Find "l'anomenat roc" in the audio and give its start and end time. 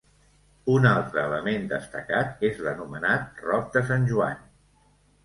2.69-3.69